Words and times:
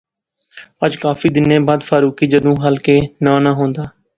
اج 0.83 0.93
کافی 1.03 1.27
دنیں 1.35 1.65
بعد 1.67 1.81
فاروقیں 1.89 2.29
جدوں 2.31 2.55
خالقے 2.61 2.97
ناں 3.23 3.39
ناں 3.43 3.55
ہندا 3.59 3.83